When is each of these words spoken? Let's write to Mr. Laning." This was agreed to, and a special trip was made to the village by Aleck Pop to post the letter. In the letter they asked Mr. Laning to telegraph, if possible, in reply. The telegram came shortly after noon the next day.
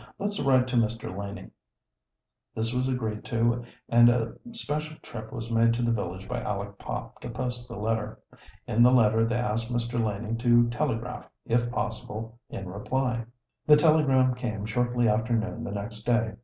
Let's 0.17 0.39
write 0.39 0.67
to 0.69 0.75
Mr. 0.77 1.15
Laning." 1.15 1.51
This 2.55 2.73
was 2.73 2.87
agreed 2.89 3.23
to, 3.25 3.63
and 3.87 4.09
a 4.09 4.33
special 4.51 4.97
trip 5.03 5.31
was 5.31 5.51
made 5.51 5.75
to 5.75 5.83
the 5.83 5.91
village 5.91 6.27
by 6.27 6.39
Aleck 6.41 6.79
Pop 6.79 7.21
to 7.21 7.29
post 7.29 7.67
the 7.67 7.75
letter. 7.77 8.19
In 8.65 8.81
the 8.81 8.89
letter 8.91 9.25
they 9.27 9.35
asked 9.37 9.71
Mr. 9.71 10.03
Laning 10.03 10.39
to 10.39 10.67
telegraph, 10.71 11.29
if 11.45 11.69
possible, 11.69 12.39
in 12.49 12.67
reply. 12.67 13.25
The 13.67 13.77
telegram 13.77 14.33
came 14.33 14.65
shortly 14.65 15.07
after 15.07 15.33
noon 15.33 15.63
the 15.63 15.71
next 15.71 16.01
day. 16.01 16.33